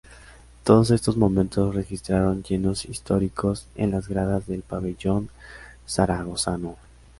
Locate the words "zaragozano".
5.87-6.75